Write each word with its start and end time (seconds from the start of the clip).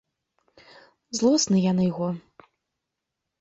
Злосны 1.17 1.57
я 1.69 1.75
на 1.81 1.87
яго. 1.91 2.09